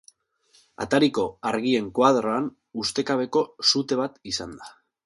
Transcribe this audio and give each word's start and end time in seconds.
Atariko 0.85 1.25
argien 1.51 1.91
koadroan 1.99 2.51
ustekabeko 2.85 3.47
sute 3.75 4.03
bat 4.05 4.23
izan 4.35 4.63
da. 4.63 4.77